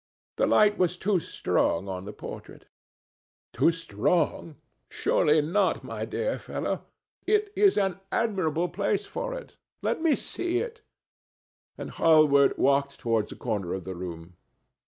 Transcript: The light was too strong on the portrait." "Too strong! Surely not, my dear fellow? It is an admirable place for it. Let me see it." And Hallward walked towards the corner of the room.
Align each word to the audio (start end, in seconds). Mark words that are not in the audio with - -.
The 0.37 0.47
light 0.47 0.79
was 0.79 0.97
too 0.97 1.19
strong 1.19 1.87
on 1.87 2.05
the 2.05 2.11
portrait." 2.11 2.65
"Too 3.53 3.71
strong! 3.71 4.55
Surely 4.89 5.43
not, 5.43 5.83
my 5.83 6.05
dear 6.05 6.39
fellow? 6.39 6.85
It 7.27 7.53
is 7.55 7.77
an 7.77 7.99
admirable 8.11 8.67
place 8.67 9.05
for 9.05 9.35
it. 9.35 9.57
Let 9.83 10.01
me 10.01 10.15
see 10.15 10.57
it." 10.57 10.81
And 11.77 11.91
Hallward 11.91 12.57
walked 12.57 12.97
towards 12.97 13.29
the 13.29 13.35
corner 13.35 13.75
of 13.75 13.83
the 13.83 13.93
room. 13.93 14.33